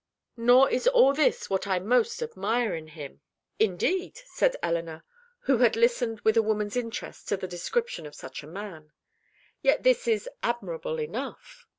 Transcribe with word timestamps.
Nor 0.37 0.67
is 0.71 0.87
all 0.87 1.13
this 1.13 1.47
what 1.47 1.67
I 1.67 1.77
most 1.77 2.23
admire 2.23 2.73
in 2.73 2.87
him." 2.87 3.21
"Indeed!" 3.59 4.17
said 4.25 4.55
Elinor, 4.63 5.03
who 5.41 5.59
had 5.59 5.75
listened 5.75 6.21
with 6.21 6.35
a 6.35 6.41
woman's 6.41 6.75
interest 6.75 7.27
to 7.27 7.37
the 7.37 7.47
description 7.47 8.07
of 8.07 8.15
such 8.15 8.41
a 8.41 8.47
man. 8.47 8.93
"Yet 9.61 9.83
this 9.83 10.07
is 10.07 10.27
admirable 10.41 10.99
enough." 10.99 11.67